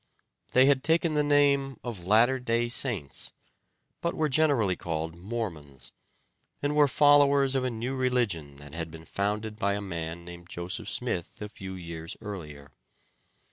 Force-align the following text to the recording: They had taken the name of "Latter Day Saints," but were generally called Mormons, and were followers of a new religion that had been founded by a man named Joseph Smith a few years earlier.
They 0.53 0.65
had 0.65 0.83
taken 0.83 1.13
the 1.13 1.21
name 1.21 1.79
of 1.83 2.07
"Latter 2.07 2.39
Day 2.39 2.69
Saints," 2.69 3.33
but 4.01 4.15
were 4.15 4.29
generally 4.29 4.75
called 4.75 5.15
Mormons, 5.15 5.91
and 6.63 6.75
were 6.75 6.87
followers 6.87 7.53
of 7.53 7.63
a 7.63 7.69
new 7.69 7.95
religion 7.95 8.55
that 8.55 8.73
had 8.73 8.89
been 8.89 9.05
founded 9.05 9.57
by 9.57 9.73
a 9.73 9.79
man 9.79 10.25
named 10.25 10.49
Joseph 10.49 10.89
Smith 10.89 11.39
a 11.39 11.49
few 11.49 11.75
years 11.75 12.17
earlier. 12.19 12.71